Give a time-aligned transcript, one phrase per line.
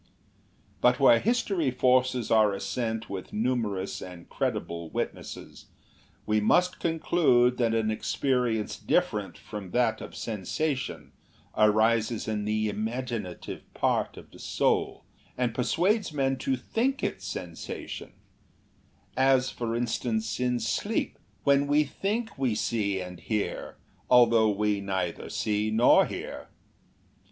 [0.81, 5.67] But where history forces our assent with numerous and credible witnesses,
[6.25, 11.11] we must conclude that an experience different from that of sensation
[11.55, 15.05] arises in the imaginative part of the soul,
[15.37, 18.13] and persuades men to think it sensation;
[19.15, 23.77] as, for instance, in sleep, when we think we see and hear,
[24.09, 26.47] although we neither see nor hear.